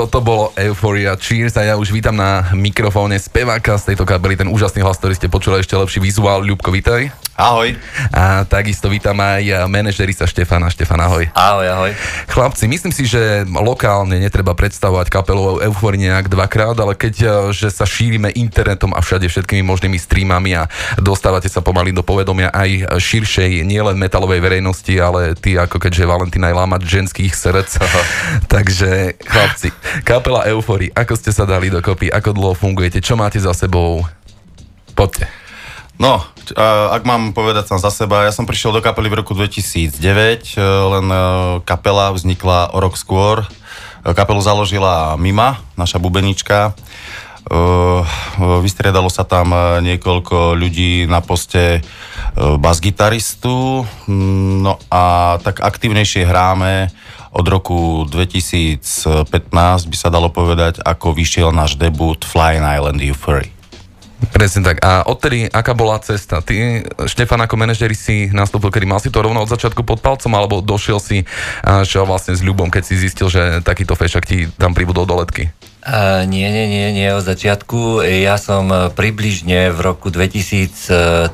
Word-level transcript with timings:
toto 0.00 0.24
bolo 0.24 0.48
Euphoria 0.56 1.12
Cheers 1.12 1.60
a 1.60 1.68
ja 1.68 1.74
už 1.76 1.92
vítam 1.92 2.16
na 2.16 2.48
mikrofóne 2.56 3.20
speváka 3.20 3.76
z 3.76 3.92
tejto 3.92 4.08
kapely, 4.08 4.32
ten 4.32 4.48
úžasný 4.48 4.80
hlas, 4.80 4.96
ktorý 4.96 5.12
ste 5.12 5.28
počuli, 5.28 5.60
ešte 5.60 5.76
lepší 5.76 6.00
vizuál. 6.00 6.40
Ľubko, 6.40 6.72
vítaj. 6.72 7.12
Ahoj. 7.40 7.72
A 8.12 8.44
takisto 8.44 8.92
vítam 8.92 9.16
aj 9.16 9.64
manažerista 9.64 10.28
Štefana. 10.28 10.68
Štefan, 10.68 11.00
ahoj. 11.00 11.24
Ahoj, 11.32 11.66
ahoj. 11.72 11.92
Chlapci, 12.28 12.68
myslím 12.68 12.92
si, 12.92 13.08
že 13.08 13.48
lokálne 13.48 14.20
netreba 14.20 14.52
predstavovať 14.52 15.08
kapelu 15.08 15.64
Euphoria 15.64 16.12
nejak 16.12 16.28
dvakrát, 16.28 16.76
ale 16.76 16.92
keď 16.92 17.14
e, 17.16 17.28
že 17.56 17.72
sa 17.72 17.88
šírime 17.88 18.28
internetom 18.36 18.92
a 18.92 19.00
všade 19.00 19.24
všetkými 19.32 19.64
možnými 19.64 19.96
streamami 19.96 20.52
a 20.52 20.68
dostávate 21.00 21.48
sa 21.48 21.64
pomaly 21.64 21.96
do 21.96 22.04
povedomia 22.04 22.52
aj 22.52 23.00
širšej, 23.00 23.64
nielen 23.64 23.96
metalovej 23.96 24.44
verejnosti, 24.44 24.92
ale 25.00 25.32
ty 25.32 25.56
ako 25.56 25.80
keďže 25.80 26.04
Valentina 26.04 26.52
je 26.52 26.60
lámať 26.60 26.80
ženských 26.84 27.32
srdc. 27.32 27.72
Takže 28.52 29.16
chlapci, 29.24 29.72
kapela 30.04 30.44
Euphoria, 30.44 30.92
ako 30.92 31.16
ste 31.16 31.32
sa 31.32 31.48
dali 31.48 31.72
dokopy, 31.72 32.12
ako 32.12 32.36
dlho 32.36 32.52
fungujete, 32.52 33.00
čo 33.00 33.16
máte 33.16 33.40
za 33.40 33.56
sebou? 33.56 34.04
Poďte. 34.92 35.39
No, 36.00 36.24
ak 36.96 37.04
mám 37.04 37.36
povedať 37.36 37.68
sám 37.68 37.84
za 37.84 37.92
seba, 37.92 38.24
ja 38.24 38.32
som 38.32 38.48
prišiel 38.48 38.72
do 38.72 38.80
kapely 38.80 39.12
v 39.12 39.20
roku 39.20 39.36
2009, 39.36 40.00
e, 40.00 40.64
len 40.64 41.06
e, 41.12 41.20
kapela 41.68 42.08
vznikla 42.16 42.72
o 42.72 42.80
rok 42.80 42.96
skôr. 42.96 43.44
E, 43.44 44.16
kapelu 44.16 44.40
založila 44.40 45.20
Mima, 45.20 45.60
naša 45.76 46.00
bubenička. 46.00 46.72
Vystriedalo 48.36 49.08
sa 49.08 49.24
tam 49.24 49.50
niekoľko 49.80 50.54
ľudí 50.54 51.08
na 51.08 51.24
poste 51.24 51.82
basgitaristu, 52.36 53.82
no 54.60 54.76
a 54.92 55.34
tak 55.40 55.58
aktívnejšie 55.58 56.28
hráme 56.28 56.92
od 57.32 57.46
roku 57.48 58.06
2015 58.06 59.50
by 59.88 59.96
sa 59.96 60.12
dalo 60.12 60.28
povedať, 60.28 60.84
ako 60.84 61.16
vyšiel 61.16 61.50
náš 61.50 61.80
debut 61.80 62.22
Flying 62.22 62.62
Island 62.62 63.02
Euphoria. 63.02 63.59
Presne 64.28 64.60
tak. 64.60 64.84
A 64.84 65.00
odtedy, 65.08 65.48
aká 65.48 65.72
bola 65.72 65.96
cesta? 66.04 66.44
Ty, 66.44 66.84
Štefan, 67.08 67.40
ako 67.40 67.56
manažeri 67.56 67.96
si 67.96 68.28
nastúpil, 68.28 68.68
kedy 68.68 68.84
mal 68.84 69.00
si 69.00 69.08
to 69.08 69.24
rovno 69.24 69.40
od 69.40 69.48
začiatku 69.48 69.80
pod 69.80 70.04
palcom, 70.04 70.32
alebo 70.36 70.60
došiel 70.60 71.00
si 71.00 71.24
až 71.64 72.04
vlastne 72.04 72.36
s 72.36 72.44
ľubom, 72.44 72.68
keď 72.68 72.82
si 72.84 73.00
zistil, 73.00 73.32
že 73.32 73.64
takýto 73.64 73.96
fešak 73.96 74.28
ti 74.28 74.52
tam 74.60 74.76
pribudol 74.76 75.08
do 75.08 75.16
letky? 75.16 75.48
Uh, 75.80 76.28
nie, 76.28 76.44
nie, 76.52 76.68
nie, 76.68 76.92
nie 76.92 77.08
od 77.16 77.24
začiatku. 77.24 78.04
Ja 78.04 78.36
som 78.36 78.68
e, 78.68 78.92
približne 78.92 79.72
v 79.72 79.80
roku 79.80 80.12
2013-14 80.12 81.32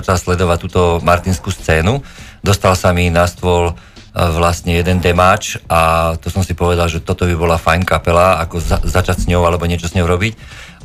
začal 0.00 0.16
sledovať 0.16 0.58
túto 0.64 0.82
martinskú 1.04 1.52
scénu. 1.52 2.00
Dostal 2.40 2.72
sa 2.72 2.96
mi 2.96 3.12
na 3.12 3.28
stôl 3.28 3.68
e, 3.68 3.74
vlastne 4.16 4.80
jeden 4.80 4.96
demáč 5.04 5.60
a 5.68 6.16
to 6.24 6.32
som 6.32 6.40
si 6.40 6.56
povedal, 6.56 6.88
že 6.88 7.04
toto 7.04 7.28
by 7.28 7.36
bola 7.36 7.60
fajn 7.60 7.84
kapela, 7.84 8.40
ako 8.40 8.64
za, 8.64 8.80
začať 8.80 9.28
s 9.28 9.28
ňou 9.28 9.44
alebo 9.44 9.68
niečo 9.68 9.92
s 9.92 9.96
ňou 9.96 10.08
robiť. 10.08 10.32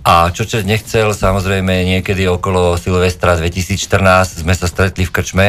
A 0.03 0.31
čo 0.31 0.47
čo 0.47 0.63
nechcel, 0.63 1.11
samozrejme 1.11 1.83
niekedy 1.85 2.23
okolo 2.25 2.79
Silvestra 2.79 3.35
2014 3.35 4.41
sme 4.41 4.53
sa 4.55 4.65
stretli 4.65 5.03
v 5.03 5.11
krčme 5.11 5.47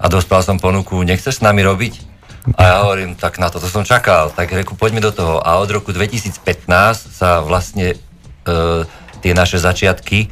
a 0.00 0.04
dostal 0.08 0.40
som 0.40 0.56
ponuku, 0.56 0.96
nechceš 1.04 1.40
s 1.40 1.44
nami 1.44 1.60
robiť? 1.60 1.94
A 2.56 2.60
ja 2.64 2.76
hovorím, 2.80 3.20
tak 3.20 3.36
na 3.36 3.52
toto 3.52 3.68
som 3.68 3.84
čakal, 3.84 4.32
tak 4.32 4.48
reku, 4.48 4.72
poďme 4.72 5.04
do 5.04 5.12
toho. 5.12 5.44
A 5.44 5.60
od 5.60 5.68
roku 5.68 5.92
2015 5.92 6.40
sa 7.12 7.44
vlastne 7.44 7.92
e, 7.92 7.96
tie 9.20 9.32
naše 9.36 9.60
začiatky 9.60 10.24
e, 10.24 10.28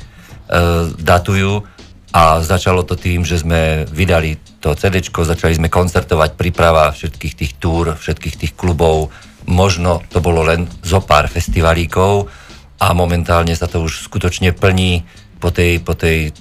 datujú 0.97 1.69
a 2.17 2.41
začalo 2.41 2.89
to 2.89 2.97
tým, 2.97 3.29
že 3.29 3.45
sme 3.45 3.85
vydali 3.93 4.41
to 4.65 4.73
CD, 4.73 5.05
začali 5.05 5.61
sme 5.61 5.69
koncertovať, 5.69 6.41
príprava 6.41 6.89
všetkých 6.89 7.35
tých 7.37 7.53
túr, 7.61 7.93
všetkých 7.93 8.37
tých 8.41 8.53
klubov, 8.57 9.13
možno 9.45 10.01
to 10.09 10.25
bolo 10.25 10.49
len 10.49 10.65
zo 10.81 11.05
pár 11.05 11.29
festivalíkov, 11.29 12.33
a 12.79 12.95
momentálne 12.95 13.55
sa 13.59 13.67
to 13.67 13.83
už 13.83 14.07
skutočne 14.07 14.55
plní 14.55 15.05
po 15.43 15.51
tej, 15.51 15.83
po 15.83 15.99
tej 15.99 16.35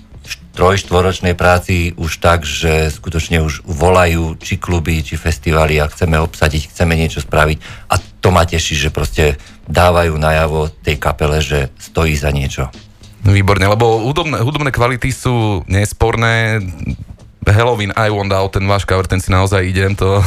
trojštvoročnej 0.58 1.38
práci 1.38 1.94
už 1.94 2.18
tak, 2.18 2.42
že 2.42 2.90
skutočne 2.90 3.46
už 3.46 3.62
volajú 3.70 4.34
či 4.42 4.58
kluby, 4.58 5.06
či 5.06 5.14
festivaly 5.14 5.78
a 5.78 5.86
chceme 5.86 6.18
obsadiť, 6.18 6.74
chceme 6.74 6.98
niečo 6.98 7.22
spraviť 7.22 7.58
a 7.94 8.02
to 8.02 8.34
ma 8.34 8.42
teší, 8.42 8.74
že 8.74 8.90
proste 8.90 9.38
dávajú 9.70 10.18
najavo 10.18 10.74
tej 10.82 10.98
kapele, 10.98 11.46
že 11.46 11.70
stojí 11.78 12.18
za 12.18 12.34
niečo. 12.34 12.74
Výborne, 13.22 13.70
lebo 13.70 14.02
hudobné, 14.02 14.42
hudobné 14.42 14.74
kvality 14.74 15.14
sú 15.14 15.62
nesporné, 15.70 16.64
Halloween 17.48 17.96
I 17.96 18.12
Want 18.12 18.32
Out, 18.36 18.60
ten 18.60 18.66
váš 18.68 18.84
cover, 18.84 19.08
ten 19.08 19.24
si 19.24 19.32
naozaj 19.32 19.64
idem, 19.64 19.96
to, 19.96 20.20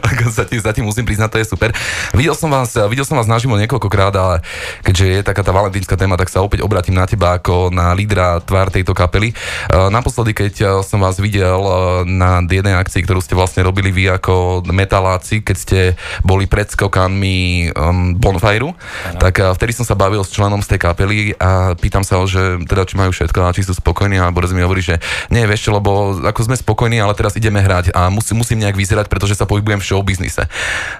zatím, 0.66 0.86
musím 0.86 1.04
priznať, 1.04 1.28
to 1.34 1.38
je 1.42 1.46
super. 1.46 1.70
Videl 2.14 2.34
som 2.38 2.50
vás, 2.50 2.74
videl 2.86 3.02
som 3.02 3.18
vás 3.18 3.26
naživo 3.26 3.58
niekoľkokrát, 3.58 4.14
ale 4.14 4.40
keďže 4.86 5.06
je 5.06 5.20
taká 5.26 5.42
tá 5.42 5.50
valentínska 5.50 5.98
téma, 5.98 6.14
tak 6.14 6.30
sa 6.30 6.42
opäť 6.42 6.62
obratím 6.62 6.94
na 6.94 7.06
teba 7.06 7.38
ako 7.38 7.74
na 7.74 7.92
lídra 7.94 8.38
tvár 8.42 8.70
tejto 8.70 8.94
kapely. 8.94 9.34
Uh, 9.70 9.90
naposledy, 9.90 10.34
keď 10.34 10.54
uh, 10.62 10.68
som 10.86 11.02
vás 11.02 11.18
videl 11.18 11.58
uh, 11.58 12.02
na 12.06 12.42
jednej 12.46 12.78
akcii, 12.78 13.02
ktorú 13.02 13.18
ste 13.18 13.34
vlastne 13.34 13.66
robili 13.66 13.90
vy 13.90 14.14
ako 14.14 14.66
metaláci, 14.70 15.42
keď 15.42 15.56
ste 15.56 15.80
boli 16.22 16.46
pred 16.46 16.70
skokánmi 16.70 17.70
um, 17.74 18.14
Bonfire, 18.14 18.74
tak 19.18 19.38
vtedy 19.38 19.70
som 19.74 19.86
sa 19.86 19.94
bavil 19.94 20.22
s 20.26 20.34
členom 20.34 20.58
z 20.62 20.74
tej 20.74 20.80
kapely 20.82 21.18
a 21.38 21.74
pýtam 21.78 22.02
sa 22.02 22.18
ho, 22.18 22.26
že 22.26 22.58
teda 22.66 22.86
či 22.86 22.98
majú 22.98 23.10
všetko 23.14 23.38
a 23.44 23.54
či 23.54 23.62
sú 23.62 23.74
spokojní 23.74 24.18
a 24.18 24.34
Boris 24.34 24.50
mi 24.50 24.62
hovorí, 24.62 24.82
že 24.82 24.98
nie, 25.30 25.46
vieš 25.46 25.68
čo, 25.68 25.76
lebo 25.76 26.18
ako 26.22 26.40
sme 26.50 26.56
spokojný, 26.68 27.00
ale 27.00 27.16
teraz 27.16 27.32
ideme 27.32 27.64
hrať 27.64 27.96
a 27.96 28.12
musím, 28.12 28.44
musím 28.44 28.60
nejak 28.60 28.76
vyzerať, 28.76 29.08
pretože 29.08 29.32
sa 29.32 29.48
pohybujem 29.48 29.80
v 29.80 29.88
showbiznise. 29.88 30.44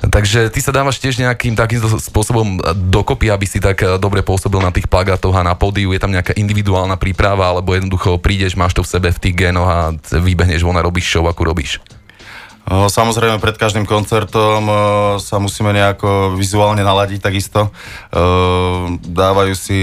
Takže 0.01 0.49
ty 0.49 0.65
sa 0.65 0.73
dávaš 0.73 0.97
tiež 0.97 1.21
nejakým 1.21 1.53
takým 1.53 1.85
spôsobom 1.85 2.57
dokopy, 2.89 3.29
aby 3.29 3.45
si 3.45 3.61
tak 3.61 3.85
eh, 3.85 4.01
dobre 4.01 4.25
pôsobil 4.25 4.65
na 4.65 4.73
tých 4.73 4.89
plagátoch 4.89 5.37
a 5.37 5.45
na 5.45 5.53
pódiu. 5.53 5.93
Je 5.93 6.01
tam 6.01 6.09
nejaká 6.09 6.33
individuálna 6.41 6.97
príprava, 6.97 7.53
alebo 7.53 7.77
jednoducho 7.77 8.17
prídeš, 8.17 8.57
máš 8.57 8.73
to 8.73 8.81
v 8.81 8.89
sebe 8.97 9.09
v 9.13 9.21
tých 9.21 9.37
génoch 9.37 9.69
a 9.69 9.79
vybehneš 10.17 10.65
von 10.65 10.81
a 10.81 10.81
robíš 10.81 11.13
show, 11.13 11.29
ako 11.29 11.45
robíš. 11.45 11.85
Samozrejme, 12.69 13.41
pred 13.41 13.57
každým 13.57 13.89
koncertom 13.89 14.69
sa 15.17 15.41
musíme 15.41 15.73
nejako 15.73 16.37
vizuálne 16.37 16.85
naladiť 16.85 17.25
takisto. 17.25 17.73
Dávajú 19.09 19.57
si 19.57 19.81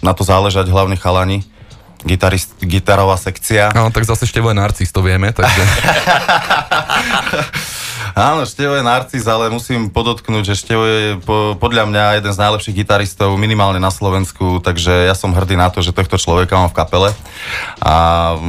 na 0.00 0.16
to 0.16 0.24
záležať 0.24 0.72
hlavne 0.72 0.96
chalani 0.96 1.44
gitarist, 2.04 2.50
gitarová 2.62 3.16
sekcia. 3.16 3.70
No, 3.74 3.90
tak 3.90 4.04
zase 4.04 4.26
Števo 4.26 4.50
je 4.50 4.58
narcis, 4.58 4.92
to 4.92 5.02
vieme, 5.02 5.32
takže... 5.32 5.62
Áno, 8.14 8.48
Števo 8.48 8.78
je 8.78 8.84
narcis, 8.86 9.24
ale 9.28 9.52
musím 9.52 9.92
podotknúť, 9.92 10.54
že 10.54 10.60
Števo 10.60 10.84
je 10.86 11.20
po, 11.20 11.58
podľa 11.58 11.90
mňa 11.90 12.04
jeden 12.22 12.32
z 12.32 12.40
najlepších 12.40 12.76
gitaristov 12.84 13.34
minimálne 13.36 13.82
na 13.82 13.92
Slovensku, 13.92 14.62
takže 14.64 15.08
ja 15.08 15.14
som 15.16 15.34
hrdý 15.34 15.58
na 15.58 15.68
to, 15.68 15.84
že 15.84 15.92
tohto 15.92 16.16
človeka 16.16 16.56
mám 16.56 16.70
v 16.72 16.78
kapele 16.78 17.10
a 17.82 17.94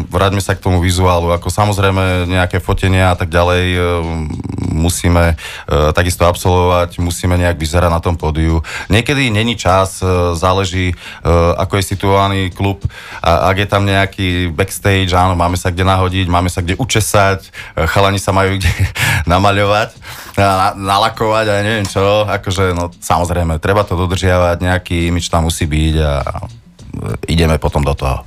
vráťme 0.07 0.39
sa 0.39 0.55
k 0.55 0.63
tomu 0.63 0.79
vizuálu. 0.79 1.33
Ako 1.35 1.51
samozrejme 1.51 2.29
nejaké 2.29 2.61
fotenia 2.63 3.11
a 3.11 3.15
tak 3.17 3.33
ďalej 3.33 3.65
e, 3.73 3.79
musíme 4.73 5.33
e, 5.33 5.35
takisto 5.91 6.25
absolvovať, 6.25 7.01
musíme 7.01 7.35
nejak 7.35 7.57
vyzerať 7.57 7.91
na 7.91 8.01
tom 8.03 8.15
pódiu. 8.15 8.61
Niekedy 8.87 9.33
není 9.33 9.55
čas, 9.55 9.99
e, 9.99 10.35
záleží 10.35 10.91
ako 11.57 11.79
je 11.79 11.83
situovaný 11.83 12.41
klub 12.53 12.81
a 13.21 13.51
ak 13.51 13.57
je 13.59 13.67
tam 13.67 13.83
nejaký 13.85 14.29
backstage, 14.51 15.11
áno, 15.13 15.35
máme 15.35 15.55
sa 15.59 15.69
kde 15.69 15.85
nahodiť, 15.85 16.27
máme 16.27 16.49
sa 16.49 16.63
kde 16.63 16.79
učesať, 16.79 17.51
chalani 17.89 18.17
sa 18.21 18.31
majú 18.31 18.57
kde 18.57 18.71
namaľovať 19.49 19.89
namaľovať, 20.37 20.77
nalakovať 20.77 21.45
a 21.49 21.55
neviem 21.65 21.87
čo, 21.89 22.23
akože 22.29 22.71
no 22.77 22.93
samozrejme, 23.01 23.57
treba 23.57 23.83
to 23.83 23.97
dodržiavať, 23.97 24.61
nejaký 24.61 25.09
imič 25.09 25.27
tam 25.27 25.49
musí 25.49 25.65
byť 25.65 25.95
a 25.99 26.11
ideme 27.27 27.57
potom 27.57 27.81
do 27.81 27.93
toho. 27.97 28.21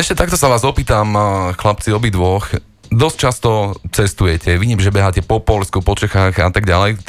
Ešte 0.00 0.16
takto 0.16 0.40
sa 0.40 0.48
vás 0.48 0.64
opýtam, 0.64 1.12
chlapci 1.52 1.92
obidvoch, 1.92 2.56
dosť 2.88 3.16
často 3.16 3.50
cestujete, 3.92 4.56
vidím, 4.56 4.80
že 4.80 4.92
beháte 4.92 5.20
po 5.20 5.38
Polsku, 5.38 5.84
po 5.84 5.94
Čechách 5.94 6.34
a 6.40 6.50
tak 6.50 6.64
ďalej. 6.64 7.04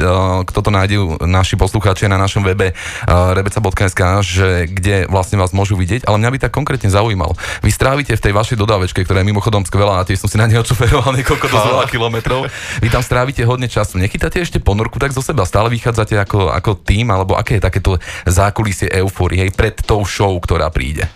Kto 0.46 0.60
to 0.60 0.70
nájde, 0.70 1.24
naši 1.24 1.56
poslucháči 1.56 2.12
na 2.12 2.20
našom 2.20 2.44
webe 2.44 2.76
rebeca.sk, 3.08 4.02
že 4.24 4.68
kde 4.68 5.08
vlastne 5.08 5.40
vás 5.40 5.56
môžu 5.56 5.80
vidieť, 5.80 6.06
ale 6.06 6.20
mňa 6.20 6.30
by 6.36 6.38
tak 6.48 6.54
konkrétne 6.54 6.92
zaujímal. 6.92 7.34
Vy 7.64 7.72
strávite 7.72 8.16
v 8.16 8.24
tej 8.24 8.34
vašej 8.36 8.58
dodávečke, 8.60 9.02
ktorá 9.04 9.24
je 9.24 9.30
mimochodom 9.32 9.64
skvelá 9.64 10.00
a 10.00 10.08
tiež 10.08 10.24
som 10.24 10.30
si 10.30 10.40
na 10.40 10.48
nej 10.48 10.60
odšoferoval 10.60 11.16
niekoľko 11.16 11.48
dosť 11.48 11.68
veľa 11.72 11.86
kilometrov. 11.90 12.52
Vy 12.84 12.88
tam 12.92 13.04
strávite 13.04 13.44
hodne 13.48 13.68
času. 13.68 13.98
Nechytáte 14.00 14.40
ešte 14.40 14.64
ponorku 14.64 15.00
tak 15.00 15.12
zo 15.16 15.24
seba? 15.24 15.48
Stále 15.48 15.72
vychádzate 15.74 16.16
ako, 16.20 16.54
ako 16.54 16.80
tým, 16.80 17.12
alebo 17.12 17.36
aké 17.36 17.60
je 17.60 17.68
takéto 17.68 17.92
zákulisie 18.28 18.92
eufórie 18.94 19.50
pred 19.52 19.76
tou 19.84 20.04
show, 20.08 20.32
ktorá 20.40 20.72
príde? 20.72 21.08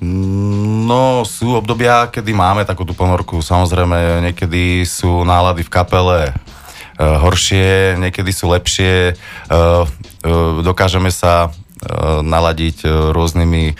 No, 0.00 1.28
sú 1.28 1.60
obdobia, 1.60 2.08
kedy 2.08 2.32
máme 2.32 2.64
takúto 2.64 2.96
ponorku. 2.96 3.44
Samozrejme, 3.44 4.24
niekedy 4.24 4.88
sú 4.88 5.28
nálady 5.28 5.60
v 5.60 5.68
kapele 5.68 6.18
e, 6.24 6.32
horšie, 6.96 8.00
niekedy 8.00 8.32
sú 8.32 8.48
lepšie. 8.48 9.12
E, 9.12 9.14
e, 9.52 10.32
dokážeme 10.64 11.12
sa 11.12 11.52
naladiť 12.20 12.84
rôznymi 13.16 13.72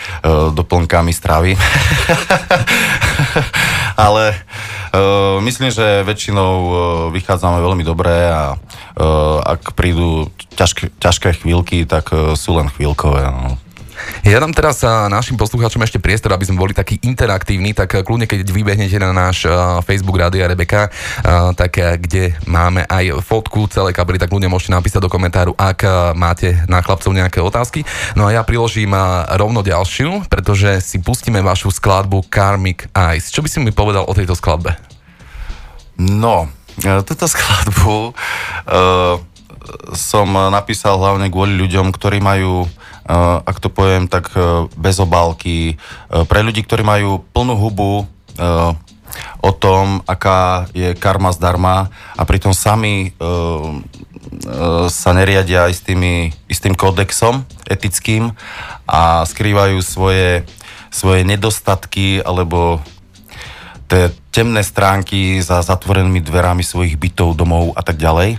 doplnkami 0.57 1.13
stravy. 1.13 1.53
Ale 4.09 4.41
myslím, 5.45 5.69
že 5.69 6.01
väčšinou 6.09 6.53
vychádzame 7.13 7.61
veľmi 7.61 7.85
dobre 7.85 8.09
a 8.09 8.57
ak 9.45 9.77
prídu 9.77 10.33
ťažké, 10.57 10.97
ťažké 10.97 11.45
chvíľky, 11.45 11.85
tak 11.85 12.09
sú 12.41 12.57
len 12.57 12.73
chvíľkové. 12.73 13.21
No. 13.29 13.61
Ja 14.21 14.39
dám 14.39 14.53
teraz 14.53 14.85
našim 14.85 15.41
poslucháčom 15.41 15.81
ešte 15.83 15.99
priestor, 15.99 16.31
aby 16.37 16.45
sme 16.45 16.61
boli 16.61 16.77
takí 16.77 17.01
interaktívni, 17.03 17.73
tak 17.73 18.05
kľudne 18.05 18.29
keď 18.29 18.47
vybehnete 18.47 19.01
na 19.01 19.11
náš 19.11 19.49
Facebook 19.89 20.21
Rádia 20.21 20.47
Rebeka, 20.47 20.93
tak 21.57 21.73
kde 21.77 22.37
máme 22.45 22.85
aj 22.85 23.25
fotku 23.25 23.67
celej 23.73 23.97
kabely, 23.97 24.21
tak 24.21 24.31
ľudia 24.31 24.53
môžete 24.53 24.77
napísať 24.77 25.01
do 25.03 25.13
komentáru, 25.13 25.57
ak 25.57 26.13
máte 26.15 26.61
na 26.69 26.85
chlapcov 26.85 27.11
nejaké 27.17 27.41
otázky. 27.41 27.83
No 28.15 28.29
a 28.29 28.35
ja 28.37 28.45
priložím 28.45 28.93
rovno 29.35 29.65
ďalšiu, 29.65 30.29
pretože 30.29 30.85
si 30.85 31.01
pustíme 31.01 31.41
vašu 31.41 31.73
skladbu 31.73 32.29
Karmic 32.29 32.93
Eyes. 32.93 33.33
Čo 33.33 33.41
by 33.41 33.49
si 33.49 33.59
mi 33.65 33.73
povedal 33.73 34.05
o 34.07 34.13
tejto 34.13 34.37
skladbe? 34.37 34.77
No, 36.01 36.49
túto 36.81 37.29
skladbu 37.29 38.13
uh, 38.13 39.17
som 39.93 40.29
napísal 40.33 40.97
hlavne 40.97 41.29
kvôli 41.29 41.55
ľuďom, 41.61 41.93
ktorí 41.93 42.25
majú 42.25 42.65
ak 43.43 43.57
to 43.59 43.69
poviem, 43.73 44.07
tak 44.07 44.31
e, 44.35 44.71
bez 44.79 45.03
obálky. 45.03 45.75
E, 45.75 45.77
pre 46.27 46.41
ľudí, 46.47 46.63
ktorí 46.63 46.87
majú 46.87 47.25
plnú 47.35 47.59
hubu 47.59 47.93
e, 48.03 48.05
o 49.43 49.51
tom, 49.51 50.07
aká 50.07 50.71
je 50.71 50.95
karma 50.95 51.35
zdarma 51.35 51.91
a 52.15 52.23
pritom 52.23 52.55
sami 52.55 53.11
sa 54.87 55.11
neriadia 55.11 55.67
istými, 55.67 56.31
istým 56.47 56.79
kódexom 56.79 57.43
etickým 57.67 58.31
a 58.87 59.27
skrývajú 59.27 59.83
svoje, 59.83 60.47
svoje 60.95 61.27
nedostatky 61.27 62.23
alebo 62.23 62.79
tie 63.91 64.15
temné 64.31 64.63
stránky 64.63 65.43
za 65.43 65.59
zatvorenými 65.67 66.23
dverami 66.23 66.63
svojich 66.63 66.95
bytov, 66.95 67.35
domov 67.35 67.75
a 67.75 67.83
tak 67.83 67.99
ďalej. 67.99 68.39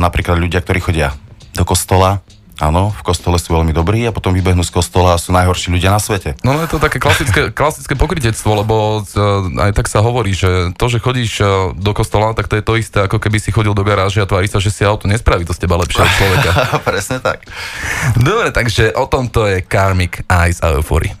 Napríklad 0.00 0.40
ľudia, 0.40 0.64
ktorí 0.64 0.80
chodia 0.80 1.12
do 1.52 1.68
kostola, 1.68 2.24
Áno, 2.62 2.94
v 2.94 3.02
kostole 3.02 3.42
sú 3.42 3.58
veľmi 3.58 3.74
dobrí 3.74 4.06
a 4.06 4.14
potom 4.14 4.30
vybehnú 4.30 4.62
z 4.62 4.70
kostola 4.70 5.18
a 5.18 5.18
sú 5.18 5.34
najhorší 5.34 5.74
ľudia 5.74 5.90
na 5.90 5.98
svete. 5.98 6.38
No, 6.46 6.54
no 6.54 6.62
je 6.62 6.70
to 6.70 6.78
také 6.78 7.02
klasické, 7.02 7.50
klasické 7.58 7.98
pokrytectvo, 7.98 8.62
lebo 8.62 9.02
uh, 9.02 9.66
aj 9.66 9.74
tak 9.74 9.90
sa 9.90 9.98
hovorí, 9.98 10.30
že 10.30 10.70
to, 10.78 10.86
že 10.86 11.02
chodíš 11.02 11.42
uh, 11.42 11.74
do 11.74 11.90
kostola, 11.90 12.38
tak 12.38 12.46
to 12.46 12.54
je 12.54 12.62
to 12.62 12.78
isté, 12.78 13.02
ako 13.02 13.18
keby 13.18 13.42
si 13.42 13.50
chodil 13.50 13.74
do 13.74 13.82
garáže 13.82 14.22
a 14.22 14.30
tvári 14.30 14.46
sa, 14.46 14.62
že 14.62 14.70
si 14.70 14.86
auto 14.86 15.10
nespraví 15.10 15.42
to 15.42 15.50
z 15.50 15.66
teba 15.66 15.74
lepšieho 15.74 16.06
človeka. 16.06 16.50
Presne 16.86 17.18
tak. 17.18 17.42
Dobre, 18.14 18.54
takže 18.54 18.94
o 18.94 19.10
tomto 19.10 19.50
je 19.50 19.66
Karmic 19.66 20.22
Eyes 20.30 20.62
a 20.62 20.70
Euphoria. 20.78 21.18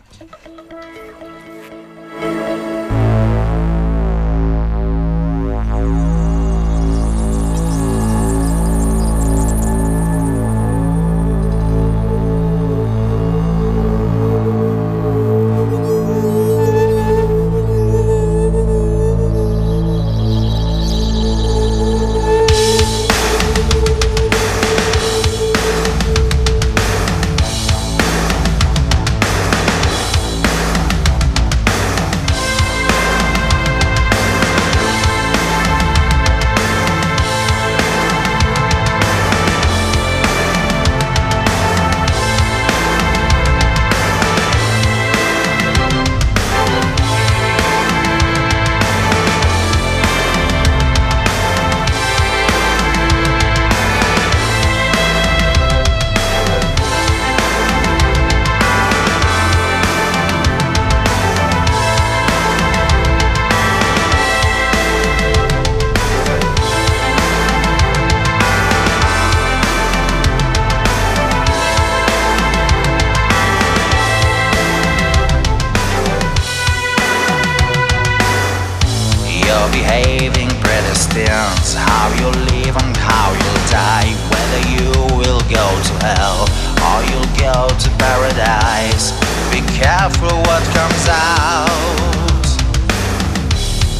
careful 89.82 90.38
what 90.46 90.62
comes 90.74 91.08
out 91.08 91.68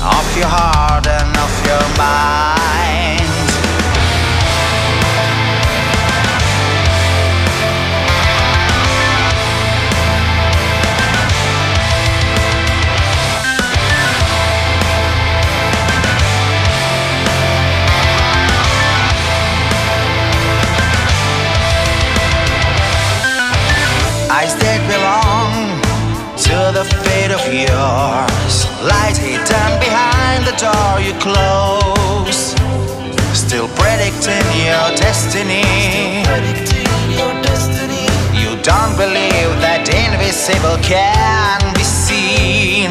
of 0.00 0.36
your 0.36 0.46
heart. 0.46 0.71
seat 29.32 29.80
behind 29.80 30.44
the 30.44 30.56
door 30.60 31.00
you 31.00 31.14
close. 31.20 32.54
Still 33.32 33.68
predicting 33.80 34.46
your 34.66 34.88
destiny. 34.96 35.64
You 38.34 38.50
don't 38.62 38.94
believe 38.96 39.52
that 39.64 39.88
invisible 39.88 40.78
can 40.82 41.60
be 41.74 41.84
seen. 41.84 42.90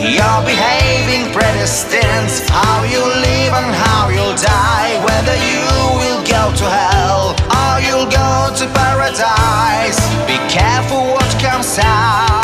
You're 0.00 0.42
behaving 0.48 1.30
predestined 1.30 2.32
How 2.48 2.82
you 2.88 3.04
live 3.04 3.52
and 3.52 3.74
how 3.84 4.08
you'll 4.08 4.34
die. 4.34 4.96
Whether 5.04 5.36
you 5.36 5.60
will 6.00 6.24
go 6.24 6.48
to 6.56 6.64
hell 6.64 7.36
Or 7.52 7.74
you'll 7.84 8.08
go 8.08 8.48
to 8.56 8.64
paradise. 8.72 10.00
Be 10.26 10.40
careful 10.48 11.04
what 11.12 11.30
comes 11.38 11.78
out. 11.78 12.39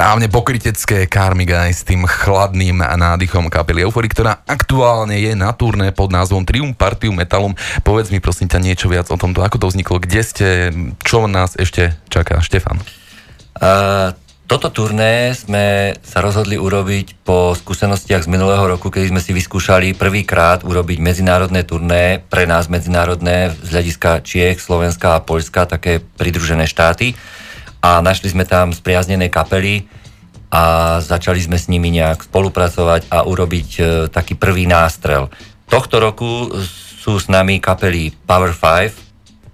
Správne 0.00 0.32
pokrytecké 0.32 1.04
Karmic 1.12 1.52
aj 1.52 1.76
s 1.76 1.82
tým 1.84 2.08
chladným 2.08 2.80
nádychom 2.80 3.52
kapely 3.52 3.84
Euphory, 3.84 4.08
ktorá 4.08 4.40
aktuálne 4.48 5.12
je 5.20 5.36
na 5.36 5.52
turné 5.52 5.92
pod 5.92 6.08
názvom 6.08 6.40
Trium 6.40 6.72
Partium 6.72 7.12
Metalum. 7.12 7.52
Povedz 7.84 8.08
mi 8.08 8.16
prosím 8.16 8.48
ťa 8.48 8.64
niečo 8.64 8.88
viac 8.88 9.12
o 9.12 9.20
tomto, 9.20 9.44
ako 9.44 9.60
to 9.60 9.68
vzniklo, 9.68 10.00
kde 10.00 10.24
ste, 10.24 10.48
čo 11.04 11.28
nás 11.28 11.52
ešte 11.52 12.00
čaká, 12.08 12.40
Štefan? 12.40 12.80
Uh, 13.60 14.16
toto 14.48 14.72
turné 14.72 15.36
sme 15.36 15.92
sa 16.00 16.24
rozhodli 16.24 16.56
urobiť 16.56 17.20
po 17.20 17.52
skúsenostiach 17.52 18.24
z 18.24 18.32
minulého 18.32 18.64
roku, 18.72 18.88
keď 18.88 19.12
sme 19.12 19.20
si 19.20 19.36
vyskúšali 19.36 19.92
prvýkrát 20.00 20.64
urobiť 20.64 20.96
medzinárodné 20.96 21.68
turné, 21.68 22.24
pre 22.24 22.48
nás 22.48 22.72
medzinárodné 22.72 23.52
z 23.52 23.68
hľadiska 23.68 24.24
Čiech, 24.24 24.64
Slovenska 24.64 25.20
a 25.20 25.20
Poľska, 25.20 25.68
také 25.68 26.00
pridružené 26.00 26.64
štáty. 26.64 27.12
A 27.80 28.04
našli 28.04 28.28
sme 28.28 28.44
tam 28.44 28.76
spriaznené 28.76 29.32
kapely 29.32 29.88
a 30.50 30.98
začali 30.98 31.40
sme 31.40 31.56
s 31.56 31.70
nimi 31.70 31.94
nejak 31.94 32.26
spolupracovať 32.26 33.08
a 33.08 33.22
urobiť 33.22 33.68
e, 33.78 33.82
taký 34.10 34.34
prvý 34.34 34.66
nástrel. 34.66 35.30
Tohto 35.70 36.02
roku 36.02 36.50
sú 37.00 37.16
s 37.16 37.30
nami 37.30 37.62
kapely 37.62 38.12
Power 38.26 38.50
5 38.50 38.92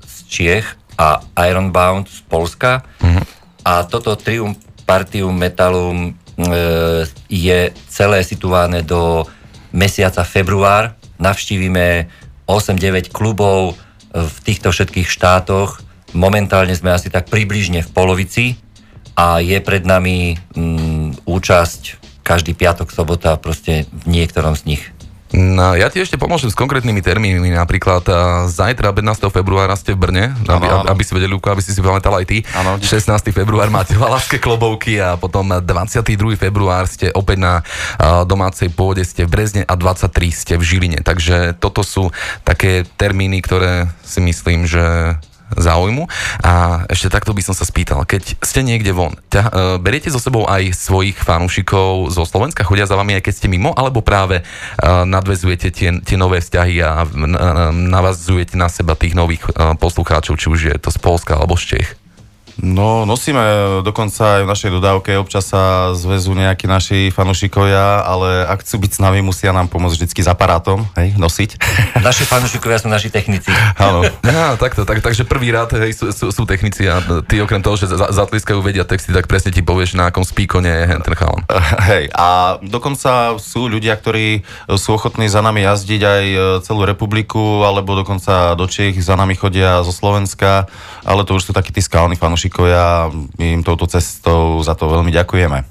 z 0.03 0.17
Čiech 0.27 0.67
a 0.97 1.21
Ironbound 1.47 2.09
z 2.09 2.25
Polska. 2.27 2.83
Mm-hmm. 3.05 3.25
A 3.69 3.85
toto 3.85 4.17
trium 4.17 4.57
Partium 4.89 5.37
Metalum 5.37 6.11
e, 6.11 6.13
je 7.29 7.61
celé 7.93 8.25
situované 8.25 8.81
do 8.81 9.29
mesiaca 9.77 10.25
február. 10.25 10.97
Navštívime 11.21 12.09
8-9 12.49 13.13
klubov 13.13 13.77
v 14.17 14.37
týchto 14.41 14.73
všetkých 14.73 15.11
štátoch. 15.11 15.85
Momentálne 16.17 16.73
sme 16.73 16.97
asi 16.97 17.13
tak 17.13 17.29
približne 17.29 17.85
v 17.85 17.91
polovici 17.93 18.45
a 19.13 19.45
je 19.45 19.61
pred 19.61 19.85
nami 19.85 20.41
mm, 20.57 21.29
účasť 21.29 22.01
každý 22.25 22.57
piatok, 22.57 22.91
sobota 22.91 23.37
proste 23.39 23.87
v 23.93 24.05
niektorom 24.11 24.57
z 24.57 24.63
nich. 24.67 24.83
No, 25.35 25.75
ja 25.75 25.91
ti 25.91 25.99
ešte 25.99 26.15
pomôžem 26.15 26.47
s 26.49 26.55
konkrétnymi 26.55 27.03
termínmi. 27.03 27.51
Napríklad 27.51 28.07
uh, 28.07 28.17
zajtra, 28.47 28.95
15. 28.95 29.27
februára 29.35 29.75
ste 29.75 29.93
v 29.93 30.07
Brne, 30.07 30.25
aby, 30.47 30.67
ano, 30.71 30.87
ano. 30.87 30.89
aby 30.89 31.03
si 31.03 31.13
vedeli, 31.13 31.35
aby 31.35 31.63
si 31.63 31.75
si 31.75 31.83
pamätal 31.83 32.15
aj 32.15 32.27
ty. 32.31 32.39
Ano, 32.55 32.79
16. 32.79 33.35
február 33.35 33.67
máte 33.67 33.99
Valašské 33.99 34.39
klobovky 34.39 35.03
a 35.03 35.19
potom 35.19 35.51
22. 35.51 36.39
február 36.39 36.87
ste 36.87 37.11
opäť 37.11 37.43
na 37.43 37.55
uh, 37.61 38.23
domácej 38.23 38.71
pôde, 38.71 39.03
ste 39.03 39.27
v 39.27 39.35
Brezne 39.35 39.63
a 39.67 39.75
23 39.75 40.31
ste 40.31 40.55
v 40.55 40.63
Žiline. 40.63 41.03
Takže 41.03 41.59
toto 41.59 41.83
sú 41.83 42.15
také 42.47 42.87
termíny, 42.95 43.43
ktoré 43.43 43.91
si 44.07 44.23
myslím, 44.23 44.65
že 44.65 45.19
záujmu. 45.55 46.09
A 46.43 46.85
ešte 46.91 47.13
takto 47.13 47.31
by 47.31 47.43
som 47.43 47.55
sa 47.55 47.63
spýtal, 47.63 48.03
keď 48.03 48.39
ste 48.43 48.67
niekde 48.67 48.91
von, 48.91 49.15
ťa, 49.31 49.43
uh, 49.47 49.51
beriete 49.79 50.11
so 50.11 50.19
sebou 50.19 50.47
aj 50.47 50.75
svojich 50.75 51.17
fanúšikov 51.21 52.11
zo 52.11 52.27
Slovenska, 52.27 52.67
chodia 52.67 52.89
za 52.89 52.99
vami 52.99 53.19
aj 53.19 53.31
keď 53.31 53.35
ste 53.35 53.49
mimo, 53.53 53.71
alebo 53.77 54.03
práve 54.03 54.43
uh, 54.43 55.07
nadvezujete 55.07 55.71
tie, 55.71 55.91
tie 56.03 56.17
nové 56.19 56.43
vzťahy 56.43 56.77
a 56.83 57.07
uh, 57.07 57.71
navazujete 57.71 58.59
na 58.59 58.67
seba 58.67 58.99
tých 58.99 59.15
nových 59.15 59.47
uh, 59.53 59.79
poslucháčov, 59.79 60.35
či 60.39 60.47
už 60.51 60.61
je 60.73 60.77
to 60.81 60.91
z 60.91 60.99
Polska 60.99 61.39
alebo 61.39 61.55
z 61.55 61.77
Čech? 61.77 62.06
No, 62.57 63.05
nosíme 63.05 63.45
dokonca 63.85 64.41
aj 64.41 64.43
v 64.45 64.49
našej 64.49 64.71
dodávke, 64.81 65.21
občas 65.21 65.53
sa 65.53 65.93
zväzú 65.93 66.33
nejakí 66.33 66.65
naši 66.65 67.13
fanúšikovia, 67.13 68.01
ale 68.01 68.49
ak 68.49 68.65
chcú 68.65 68.81
byť 68.89 68.93
s 68.97 69.01
nami, 69.01 69.21
musia 69.21 69.53
nám 69.53 69.69
pomôcť 69.69 70.01
vždy 70.01 70.25
s 70.25 70.29
aparátom, 70.29 70.89
hej, 70.97 71.13
nosiť. 71.21 71.61
Naši 72.01 72.25
fanúšikovia 72.25 72.81
sú 72.81 72.89
naši 72.89 73.13
technici. 73.13 73.53
Áno. 73.77 74.05
Ja, 74.27 74.59
takto, 74.59 74.85
tak, 74.85 75.01
takže 75.01 75.23
prvý 75.25 75.55
rád 75.55 75.79
hej, 75.81 75.97
sú, 75.97 76.11
sú, 76.13 76.29
sú, 76.29 76.43
technici 76.45 76.85
a 76.85 77.01
ty 77.25 77.41
okrem 77.41 77.63
toho, 77.63 77.79
že 77.79 77.89
za, 77.89 78.11
zatliskajú, 78.11 78.59
vedia 78.61 78.83
texty, 78.83 79.15
tak 79.15 79.31
presne 79.31 79.55
ti 79.55 79.63
povieš, 79.63 79.97
na 79.97 80.11
akom 80.11 80.27
spíkone 80.27 80.67
je 80.67 80.99
ten 81.01 81.15
chalan. 81.15 81.47
Hej, 81.89 82.11
a 82.13 82.59
dokonca 82.61 83.39
sú 83.39 83.71
ľudia, 83.71 83.97
ktorí 83.97 84.45
sú 84.77 84.99
ochotní 84.99 85.31
za 85.31 85.41
nami 85.41 85.63
jazdiť 85.65 86.03
aj 86.03 86.25
e, 86.27 86.37
celú 86.67 86.85
republiku, 86.85 87.65
alebo 87.65 87.97
dokonca 87.97 88.59
do 88.59 88.67
Čech 88.67 88.99
za 88.99 89.15
nami 89.15 89.39
chodia 89.39 89.81
zo 89.87 89.95
Slovenska, 89.95 90.67
ale 91.07 91.23
to 91.23 91.39
už 91.39 91.49
sú 91.49 91.53
takí 91.55 91.71
tí 91.71 91.81
skalní 91.81 92.19
fanúšikovia 92.19 92.46
fanúšikovia, 92.47 93.11
my 93.39 93.47
im 93.59 93.63
touto 93.67 93.91
cestou 93.91 94.63
za 94.63 94.79
to 94.79 94.87
veľmi 94.87 95.11
ďakujeme. 95.11 95.67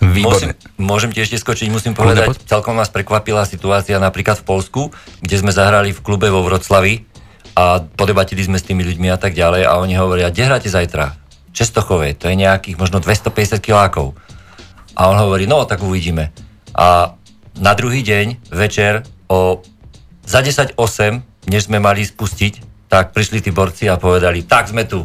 Výborné. 0.00 0.56
Môžem, 0.56 1.10
môžem 1.10 1.10
ti 1.12 1.20
ešte 1.20 1.36
skočiť, 1.36 1.68
musím 1.68 1.92
povedať, 1.92 2.32
celkom 2.48 2.72
nás 2.72 2.88
prekvapila 2.88 3.44
situácia 3.44 4.00
napríklad 4.00 4.40
v 4.40 4.44
Polsku, 4.48 4.82
kde 5.20 5.36
sme 5.36 5.52
zahrali 5.52 5.92
v 5.92 6.00
klube 6.00 6.32
vo 6.32 6.40
Vroclavi 6.40 7.04
a 7.52 7.84
podebatili 7.84 8.40
sme 8.40 8.56
s 8.56 8.64
tými 8.64 8.80
ľuďmi 8.80 9.12
a 9.12 9.20
tak 9.20 9.36
ďalej 9.36 9.68
a 9.68 9.76
oni 9.76 10.00
hovoria, 10.00 10.32
kde 10.32 10.48
hráte 10.48 10.72
zajtra? 10.72 11.20
Čestochové, 11.52 12.16
to 12.16 12.32
je 12.32 12.38
nejakých 12.38 12.80
možno 12.80 13.04
250 13.04 13.60
kilákov. 13.60 14.16
A 14.96 15.12
on 15.12 15.20
hovorí, 15.20 15.44
no 15.44 15.68
tak 15.68 15.84
uvidíme. 15.84 16.32
A 16.72 17.12
na 17.60 17.72
druhý 17.76 18.00
deň, 18.00 18.48
večer, 18.48 19.04
o 19.28 19.60
za 20.24 20.40
10.8, 20.40 20.78
než 21.50 21.68
sme 21.68 21.82
mali 21.82 22.06
spustiť, 22.06 22.86
tak 22.88 23.12
prišli 23.12 23.42
tí 23.42 23.50
borci 23.52 23.86
a 23.90 24.00
povedali, 24.00 24.46
tak 24.46 24.70
sme 24.70 24.86
tu, 24.86 25.04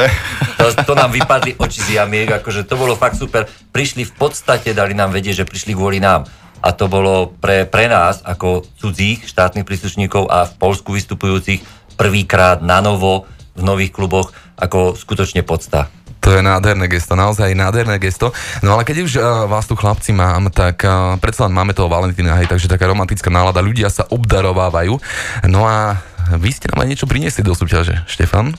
to, 0.60 0.66
to 0.84 0.92
nám 0.96 1.10
vypadli 1.12 1.56
oči 1.58 1.80
z 1.82 1.88
jamiek, 2.00 2.28
akože 2.40 2.64
to 2.64 2.74
bolo 2.76 2.96
fakt 2.96 3.18
super. 3.18 3.46
Prišli 3.70 4.08
v 4.08 4.14
podstate, 4.16 4.72
dali 4.72 4.96
nám 4.96 5.12
vedieť, 5.12 5.44
že 5.44 5.48
prišli 5.48 5.76
kvôli 5.76 5.98
nám. 6.00 6.26
A 6.62 6.70
to 6.70 6.86
bolo 6.86 7.34
pre, 7.42 7.66
pre 7.66 7.90
nás, 7.90 8.22
ako 8.22 8.62
cudzích 8.78 9.26
štátnych 9.26 9.66
príslušníkov 9.66 10.30
a 10.30 10.46
v 10.46 10.54
Polsku 10.62 10.94
vystupujúcich 10.94 11.62
prvýkrát 11.98 12.62
na 12.62 12.78
novo 12.78 13.26
v 13.52 13.62
nových 13.66 13.92
kluboch, 13.92 14.30
ako 14.56 14.94
skutočne 14.94 15.42
podsta. 15.42 15.90
To 16.22 16.30
je 16.30 16.38
nádherné 16.38 16.86
gesto, 16.86 17.18
naozaj 17.18 17.50
nádherné 17.50 17.98
gesto. 17.98 18.30
No 18.62 18.78
ale 18.78 18.86
keď 18.86 18.96
už 19.02 19.12
uh, 19.18 19.50
vás 19.50 19.66
tu 19.66 19.74
chlapci 19.74 20.14
mám, 20.14 20.54
tak 20.54 20.86
uh, 20.86 21.18
predsa 21.18 21.50
len 21.50 21.54
máme 21.58 21.74
toho 21.74 21.90
Valentína, 21.90 22.38
hej, 22.38 22.46
takže 22.46 22.70
taká 22.70 22.86
romantická 22.86 23.26
nálada, 23.26 23.58
ľudia 23.58 23.90
sa 23.90 24.06
obdarovávajú. 24.06 25.02
No 25.50 25.66
a 25.66 25.98
vy 26.38 26.54
ste 26.54 26.70
nám 26.70 26.86
aj 26.86 26.88
niečo 26.94 27.10
priniesli 27.10 27.42
do 27.42 27.58
súťaže, 27.58 28.06
Štefan? 28.06 28.54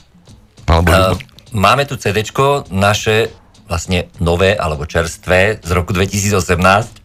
Alebo 0.74 0.90
uh, 0.90 1.14
máme 1.54 1.86
tu 1.86 1.94
CD 1.94 2.26
naše 2.74 3.30
vlastne 3.64 4.10
nové 4.20 4.52
alebo 4.58 4.84
čerstvé 4.84 5.62
z 5.62 5.70
roku 5.72 5.96
2018 5.96 7.04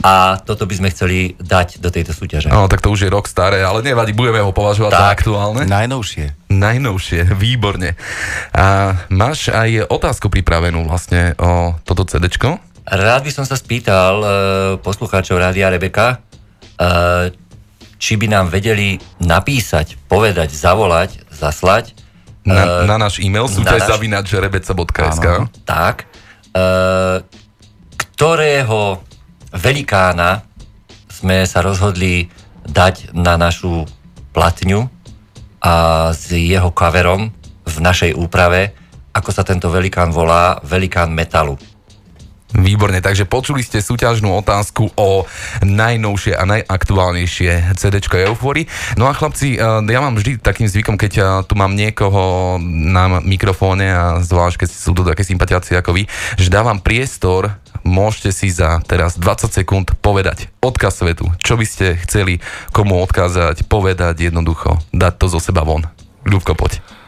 a 0.00 0.40
toto 0.40 0.64
by 0.64 0.74
sme 0.80 0.88
chceli 0.88 1.36
dať 1.36 1.76
do 1.84 1.92
tejto 1.92 2.16
súťaže. 2.16 2.48
No, 2.48 2.72
tak 2.72 2.80
to 2.80 2.88
už 2.88 3.04
je 3.04 3.10
rok 3.12 3.28
staré, 3.28 3.60
ale 3.60 3.84
nevadí, 3.84 4.16
budeme 4.16 4.40
ho 4.40 4.48
považovať 4.48 4.92
tak. 4.96 5.00
za 5.00 5.08
aktuálne. 5.12 5.62
Najnovšie. 5.68 6.48
Najnovšie, 6.48 7.36
výborne. 7.36 8.00
A 8.56 8.96
máš 9.12 9.52
aj 9.52 9.92
otázku 9.92 10.32
pripravenú 10.32 10.88
vlastne 10.88 11.36
o 11.36 11.76
toto 11.84 12.08
CD? 12.08 12.32
Rád 12.88 13.22
by 13.28 13.32
som 13.32 13.44
sa 13.44 13.60
spýtal 13.60 14.14
uh, 14.16 14.28
poslucháčov 14.80 15.36
Rádia 15.36 15.68
Rebeka, 15.68 16.16
uh, 16.16 17.28
či 18.00 18.16
by 18.16 18.26
nám 18.32 18.48
vedeli 18.48 18.96
napísať, 19.20 20.00
povedať, 20.08 20.48
zavolať, 20.56 21.28
zaslať 21.28 21.92
na, 22.44 22.84
uh, 22.84 22.88
na 22.88 22.96
náš 22.96 23.20
e-mail 23.20 23.46
súťaž 23.46 23.84
zavinač 23.88 24.32
rebeca.sk 24.32 25.26
Tak. 25.68 26.08
Uh, 26.50 27.22
ktorého 28.16 29.00
velikána 29.54 30.44
sme 31.08 31.44
sa 31.44 31.60
rozhodli 31.60 32.32
dať 32.64 33.12
na 33.16 33.36
našu 33.36 33.84
platňu 34.32 34.88
a 35.60 35.74
s 36.16 36.32
jeho 36.32 36.72
kaverom 36.72 37.32
v 37.64 37.76
našej 37.80 38.16
úprave, 38.16 38.72
ako 39.12 39.30
sa 39.30 39.44
tento 39.44 39.68
velikán 39.68 40.14
volá, 40.14 40.58
velikán 40.64 41.12
metalu. 41.12 41.60
Výborne, 42.50 42.98
takže 42.98 43.30
počuli 43.30 43.62
ste 43.62 43.78
súťažnú 43.78 44.34
otázku 44.42 44.90
o 44.98 45.22
najnovšie 45.62 46.34
a 46.34 46.42
najaktuálnejšie 46.50 47.78
CD 47.78 48.02
Euphory. 48.26 48.66
No 48.98 49.06
a 49.06 49.14
chlapci, 49.14 49.54
eh, 49.54 49.62
ja 49.62 50.00
mám 50.02 50.18
vždy 50.18 50.42
takým 50.42 50.66
zvykom, 50.66 50.98
keď 50.98 51.12
eh, 51.14 51.26
tu 51.46 51.54
mám 51.54 51.78
niekoho 51.78 52.58
na 52.62 53.22
mikrofóne 53.22 53.86
a 53.86 54.02
zvlášť 54.18 54.66
keď 54.66 54.68
sú 54.68 54.90
to 54.98 55.06
také 55.06 55.22
sympatiaci 55.22 55.78
ako 55.78 55.94
vy, 55.94 56.10
že 56.42 56.50
dávam 56.50 56.82
priestor, 56.82 57.54
môžete 57.86 58.34
si 58.34 58.50
za 58.50 58.82
teraz 58.82 59.14
20 59.14 59.54
sekúnd 59.54 59.86
povedať 60.02 60.50
odkaz 60.58 61.06
svetu. 61.06 61.30
Čo 61.38 61.54
by 61.54 61.66
ste 61.66 62.02
chceli 62.02 62.42
komu 62.74 62.98
odkázať, 62.98 63.62
povedať 63.70 64.26
jednoducho, 64.26 64.82
dať 64.90 65.12
to 65.22 65.26
zo 65.30 65.38
seba 65.38 65.62
von. 65.62 65.86
Ľubko, 66.26 66.58
poď. 66.58 66.99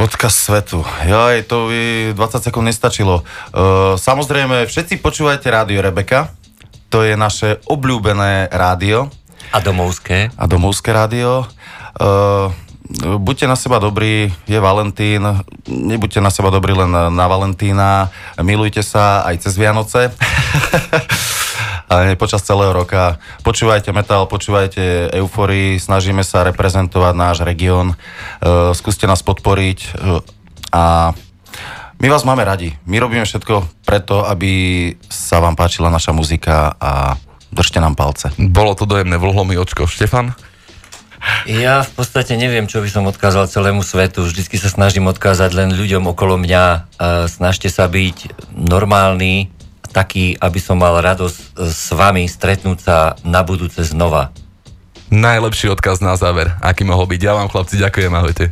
Odkaz 0.00 0.34
svetu. 0.34 0.80
Jaj, 1.04 1.44
to 1.48 1.68
by 1.68 1.82
20 2.16 2.46
sekúnd 2.46 2.66
nestačilo. 2.68 3.22
Uh, 3.52 3.94
samozrejme, 4.00 4.64
všetci 4.64 5.00
počúvajte 5.04 5.48
rádio 5.52 5.84
Rebeka. 5.84 6.32
To 6.92 7.04
je 7.04 7.16
naše 7.16 7.60
obľúbené 7.68 8.52
rádio. 8.52 9.12
A 9.52 9.60
domovské. 9.60 10.32
A 10.36 10.44
domovské 10.48 10.92
rádio. 10.92 11.44
Uh, 12.00 12.52
buďte 13.20 13.46
na 13.48 13.56
seba 13.56 13.80
dobrí, 13.80 14.32
je 14.44 14.58
Valentín, 14.60 15.24
nebuďte 15.68 16.20
na 16.20 16.28
seba 16.28 16.52
dobrí 16.52 16.76
len 16.76 16.90
na 16.92 17.26
Valentína, 17.28 18.12
milujte 18.40 18.84
sa 18.84 19.24
aj 19.24 19.48
cez 19.48 19.56
Vianoce. 19.56 20.12
aj 21.92 22.16
počas 22.16 22.40
celého 22.40 22.72
roka. 22.72 23.20
Počúvajte 23.44 23.92
metal, 23.92 24.24
počúvajte 24.24 25.12
euforii, 25.12 25.76
snažíme 25.76 26.24
sa 26.24 26.40
reprezentovať 26.48 27.14
náš 27.14 27.36
región, 27.44 27.92
uh, 27.92 28.72
skúste 28.72 29.04
nás 29.04 29.20
podporiť 29.20 29.78
uh, 30.00 30.24
a 30.72 31.12
my 32.02 32.06
vás 32.10 32.26
máme 32.26 32.42
radi. 32.42 32.74
My 32.88 32.98
robíme 32.98 33.22
všetko 33.22 33.86
preto, 33.86 34.26
aby 34.26 34.90
sa 35.06 35.38
vám 35.38 35.54
páčila 35.54 35.86
naša 35.86 36.10
muzika 36.10 36.74
a 36.80 37.14
držte 37.54 37.78
nám 37.78 37.94
palce. 37.94 38.34
Bolo 38.40 38.74
to 38.74 38.90
dojemné, 38.90 39.20
vlhlo 39.22 39.46
mi 39.46 39.54
očko. 39.54 39.86
Štefan? 39.86 40.34
Ja 41.46 41.86
v 41.86 41.92
podstate 41.94 42.34
neviem, 42.34 42.66
čo 42.66 42.82
by 42.82 42.90
som 42.90 43.06
odkázal 43.06 43.46
celému 43.46 43.86
svetu. 43.86 44.26
Vždycky 44.26 44.58
sa 44.58 44.66
snažím 44.66 45.06
odkázať 45.06 45.54
len 45.54 45.70
ľuďom 45.70 46.10
okolo 46.10 46.34
mňa. 46.34 46.90
Snažte 47.30 47.70
sa 47.70 47.86
byť 47.86 48.50
normálni, 48.50 49.54
taký, 49.92 50.34
aby 50.40 50.58
som 50.58 50.80
mal 50.80 50.98
radosť 51.04 51.60
s 51.60 51.92
vami 51.92 52.24
stretnúť 52.24 52.78
sa 52.80 52.96
na 53.22 53.44
budúce 53.44 53.84
znova. 53.84 54.32
Najlepší 55.12 55.68
odkaz 55.68 56.00
na 56.00 56.16
záver, 56.16 56.56
aký 56.64 56.88
mohol 56.88 57.04
byť. 57.04 57.20
Ja 57.20 57.36
vám 57.36 57.52
chlapci 57.52 57.76
ďakujem, 57.76 58.12
ahojte. 58.16 58.48